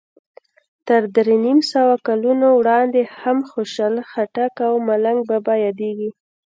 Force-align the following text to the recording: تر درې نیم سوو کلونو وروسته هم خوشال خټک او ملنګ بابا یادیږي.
تر 0.87 1.01
درې 1.15 1.35
نیم 1.45 1.59
سوو 1.71 1.95
کلونو 2.07 2.47
وروسته 2.59 3.01
هم 3.21 3.37
خوشال 3.51 3.95
خټک 4.09 4.53
او 4.67 4.73
ملنګ 4.89 5.19
بابا 5.29 5.53
یادیږي. 5.65 6.09